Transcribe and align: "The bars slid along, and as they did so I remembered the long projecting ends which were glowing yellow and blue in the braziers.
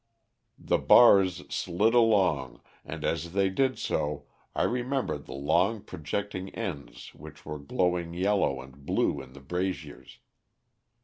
"The 0.57 0.79
bars 0.79 1.43
slid 1.53 1.93
along, 1.93 2.61
and 2.83 3.05
as 3.05 3.33
they 3.33 3.51
did 3.51 3.77
so 3.77 4.25
I 4.55 4.63
remembered 4.63 5.27
the 5.27 5.35
long 5.35 5.79
projecting 5.83 6.49
ends 6.55 7.13
which 7.13 7.45
were 7.45 7.59
glowing 7.59 8.15
yellow 8.15 8.61
and 8.63 8.83
blue 8.83 9.21
in 9.21 9.33
the 9.33 9.41
braziers. 9.41 10.17